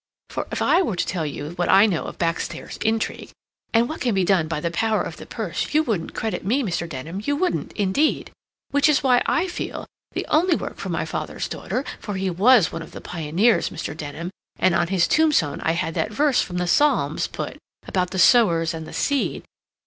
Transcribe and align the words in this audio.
"For 0.31 0.47
if 0.51 0.63
I 0.63 0.81
were 0.81 0.95
to 0.95 1.05
tell 1.05 1.27
you 1.27 1.51
what 1.57 1.69
I 1.69 1.85
know 1.85 2.05
of 2.05 2.17
back 2.17 2.39
stairs 2.39 2.77
intrigue, 2.77 3.29
and 3.71 3.87
what 3.87 4.01
can 4.01 4.15
be 4.15 4.23
done 4.25 4.47
by 4.47 4.59
the 4.59 4.71
power 4.71 5.03
of 5.03 5.17
the 5.17 5.27
purse, 5.27 5.75
you 5.75 5.83
wouldn't 5.83 6.15
credit 6.15 6.43
me, 6.43 6.63
Mr. 6.63 6.89
Denham, 6.89 7.21
you 7.23 7.35
wouldn't, 7.35 7.71
indeed. 7.73 8.31
Which 8.71 8.89
is 8.89 9.03
why 9.03 9.21
I 9.27 9.47
feel 9.47 9.81
that 9.81 9.87
the 10.15 10.25
only 10.25 10.55
work 10.55 10.77
for 10.77 10.89
my 10.89 11.05
father's 11.05 11.47
daughter—for 11.47 12.15
he 12.15 12.31
was 12.31 12.71
one 12.71 12.81
of 12.81 12.93
the 12.93 12.99
pioneers, 13.01 13.69
Mr. 13.69 13.95
Denham, 13.95 14.31
and 14.57 14.73
on 14.73 14.87
his 14.87 15.07
tombstone 15.07 15.61
I 15.61 15.73
had 15.73 15.93
that 15.93 16.11
verse 16.11 16.41
from 16.41 16.57
the 16.57 16.65
Psalms 16.65 17.27
put, 17.27 17.59
about 17.87 18.09
the 18.09 18.17
sowers 18.17 18.73
and 18.73 18.87
the 18.87 18.93
seed.... 18.93 19.43